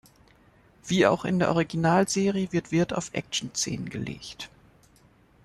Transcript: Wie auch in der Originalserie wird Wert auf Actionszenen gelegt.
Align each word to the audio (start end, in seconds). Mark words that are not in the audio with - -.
Wie 0.87 1.05
auch 1.05 1.25
in 1.25 1.37
der 1.37 1.51
Originalserie 1.51 2.51
wird 2.51 2.71
Wert 2.71 2.91
auf 2.91 3.13
Actionszenen 3.13 3.87
gelegt. 3.89 4.49